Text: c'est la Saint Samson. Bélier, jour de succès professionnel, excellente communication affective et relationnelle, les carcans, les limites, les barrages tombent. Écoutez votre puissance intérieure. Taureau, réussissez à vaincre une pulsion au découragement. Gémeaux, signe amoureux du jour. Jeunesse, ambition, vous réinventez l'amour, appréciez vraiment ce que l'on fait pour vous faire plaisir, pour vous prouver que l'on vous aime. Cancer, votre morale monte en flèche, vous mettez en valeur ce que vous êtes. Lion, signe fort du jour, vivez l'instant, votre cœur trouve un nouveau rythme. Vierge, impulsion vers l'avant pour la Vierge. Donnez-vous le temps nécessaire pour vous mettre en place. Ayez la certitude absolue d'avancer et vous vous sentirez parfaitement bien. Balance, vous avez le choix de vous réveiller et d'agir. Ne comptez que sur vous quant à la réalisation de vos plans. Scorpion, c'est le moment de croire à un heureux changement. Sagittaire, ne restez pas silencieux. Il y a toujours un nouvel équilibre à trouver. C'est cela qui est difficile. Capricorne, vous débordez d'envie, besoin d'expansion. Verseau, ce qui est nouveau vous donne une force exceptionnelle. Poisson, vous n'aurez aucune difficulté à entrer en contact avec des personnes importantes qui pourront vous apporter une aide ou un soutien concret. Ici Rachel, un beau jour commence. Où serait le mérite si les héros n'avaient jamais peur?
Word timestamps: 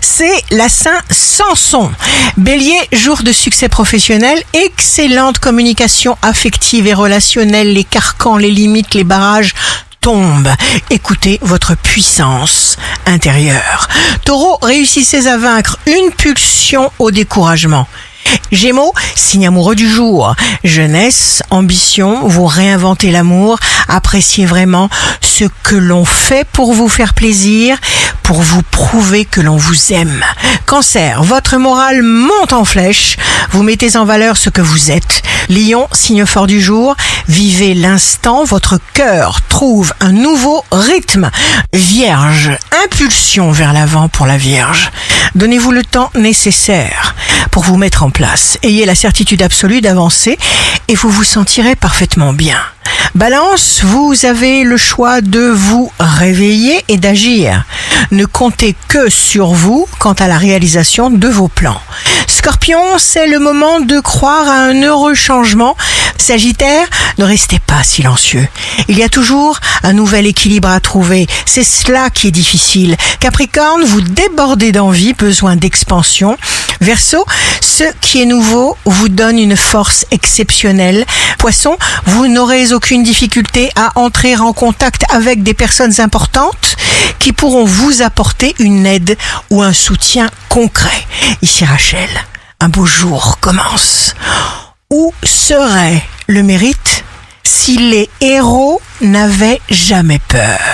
c'est 0.00 0.44
la 0.50 0.68
Saint 0.68 1.00
Samson. 1.10 1.90
Bélier, 2.36 2.78
jour 2.92 3.22
de 3.22 3.32
succès 3.32 3.68
professionnel, 3.68 4.42
excellente 4.52 5.38
communication 5.38 6.16
affective 6.22 6.86
et 6.86 6.94
relationnelle, 6.94 7.72
les 7.72 7.84
carcans, 7.84 8.36
les 8.36 8.50
limites, 8.50 8.94
les 8.94 9.04
barrages 9.04 9.54
tombent. 10.00 10.52
Écoutez 10.90 11.38
votre 11.42 11.76
puissance 11.76 12.76
intérieure. 13.06 13.88
Taureau, 14.24 14.58
réussissez 14.62 15.26
à 15.26 15.36
vaincre 15.36 15.78
une 15.86 16.10
pulsion 16.10 16.90
au 16.98 17.10
découragement. 17.10 17.86
Gémeaux, 18.50 18.92
signe 19.14 19.46
amoureux 19.46 19.74
du 19.74 19.88
jour. 19.88 20.34
Jeunesse, 20.64 21.42
ambition, 21.50 22.26
vous 22.26 22.46
réinventez 22.46 23.10
l'amour, 23.10 23.58
appréciez 23.88 24.46
vraiment 24.46 24.88
ce 25.20 25.44
que 25.62 25.76
l'on 25.76 26.04
fait 26.04 26.46
pour 26.52 26.72
vous 26.72 26.88
faire 26.88 27.14
plaisir, 27.14 27.78
pour 28.32 28.40
vous 28.40 28.62
prouver 28.62 29.26
que 29.26 29.42
l'on 29.42 29.58
vous 29.58 29.92
aime. 29.92 30.24
Cancer, 30.64 31.22
votre 31.22 31.58
morale 31.58 32.00
monte 32.00 32.54
en 32.54 32.64
flèche, 32.64 33.18
vous 33.50 33.62
mettez 33.62 33.98
en 33.98 34.06
valeur 34.06 34.38
ce 34.38 34.48
que 34.48 34.62
vous 34.62 34.90
êtes. 34.90 35.22
Lion, 35.50 35.86
signe 35.92 36.24
fort 36.24 36.46
du 36.46 36.58
jour, 36.58 36.96
vivez 37.28 37.74
l'instant, 37.74 38.44
votre 38.44 38.80
cœur 38.94 39.42
trouve 39.50 39.92
un 40.00 40.12
nouveau 40.12 40.64
rythme. 40.72 41.30
Vierge, 41.74 42.52
impulsion 42.82 43.52
vers 43.52 43.74
l'avant 43.74 44.08
pour 44.08 44.24
la 44.24 44.38
Vierge. 44.38 44.90
Donnez-vous 45.34 45.72
le 45.72 45.84
temps 45.84 46.10
nécessaire 46.14 47.14
pour 47.50 47.64
vous 47.64 47.76
mettre 47.76 48.02
en 48.02 48.08
place. 48.08 48.56
Ayez 48.62 48.86
la 48.86 48.94
certitude 48.94 49.42
absolue 49.42 49.82
d'avancer 49.82 50.38
et 50.88 50.94
vous 50.94 51.10
vous 51.10 51.24
sentirez 51.24 51.76
parfaitement 51.76 52.32
bien. 52.32 52.56
Balance, 53.14 53.82
vous 53.82 54.14
avez 54.24 54.64
le 54.64 54.76
choix 54.76 55.20
de 55.20 55.40
vous 55.40 55.92
réveiller 56.00 56.82
et 56.88 56.96
d'agir. 56.96 57.64
Ne 58.10 58.24
comptez 58.24 58.74
que 58.88 59.10
sur 59.10 59.48
vous 59.48 59.86
quant 59.98 60.14
à 60.14 60.28
la 60.28 60.38
réalisation 60.38 61.10
de 61.10 61.28
vos 61.28 61.48
plans. 61.48 61.80
Scorpion, 62.26 62.98
c'est 62.98 63.26
le 63.26 63.38
moment 63.38 63.80
de 63.80 64.00
croire 64.00 64.48
à 64.48 64.62
un 64.62 64.82
heureux 64.82 65.14
changement. 65.14 65.76
Sagittaire, 66.16 66.86
ne 67.18 67.24
restez 67.24 67.58
pas 67.58 67.82
silencieux. 67.82 68.46
Il 68.88 68.98
y 68.98 69.02
a 69.02 69.08
toujours 69.08 69.58
un 69.82 69.92
nouvel 69.92 70.26
équilibre 70.26 70.68
à 70.68 70.80
trouver. 70.80 71.26
C'est 71.46 71.64
cela 71.64 72.10
qui 72.10 72.28
est 72.28 72.32
difficile. 72.32 72.96
Capricorne, 73.20 73.84
vous 73.84 74.00
débordez 74.00 74.72
d'envie, 74.72 75.12
besoin 75.12 75.56
d'expansion. 75.56 76.36
Verseau, 76.82 77.24
ce 77.60 77.84
qui 78.00 78.22
est 78.22 78.26
nouveau 78.26 78.76
vous 78.84 79.08
donne 79.08 79.38
une 79.38 79.56
force 79.56 80.04
exceptionnelle. 80.10 81.06
Poisson, 81.38 81.76
vous 82.06 82.26
n'aurez 82.26 82.72
aucune 82.72 83.04
difficulté 83.04 83.70
à 83.76 83.92
entrer 84.00 84.36
en 84.36 84.52
contact 84.52 85.04
avec 85.14 85.44
des 85.44 85.54
personnes 85.54 86.00
importantes 86.00 86.76
qui 87.20 87.32
pourront 87.32 87.64
vous 87.64 88.02
apporter 88.02 88.56
une 88.58 88.84
aide 88.84 89.16
ou 89.50 89.62
un 89.62 89.72
soutien 89.72 90.28
concret. 90.48 91.06
Ici 91.40 91.64
Rachel, 91.64 92.08
un 92.58 92.68
beau 92.68 92.84
jour 92.84 93.38
commence. 93.40 94.16
Où 94.90 95.14
serait 95.22 96.02
le 96.26 96.42
mérite 96.42 97.04
si 97.44 97.76
les 97.76 98.10
héros 98.20 98.82
n'avaient 99.00 99.60
jamais 99.70 100.20
peur? 100.26 100.71